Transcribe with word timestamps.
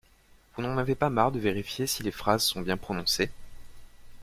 Vous 0.55 0.63
n'en 0.63 0.79
avez 0.79 0.95
pas 0.95 1.11
marre 1.11 1.31
de 1.31 1.37
vérifier 1.39 1.85
si 1.85 2.01
les 2.01 2.09
phrases 2.09 2.43
sont 2.43 2.61
bien 2.61 2.75
prononcées? 2.75 3.29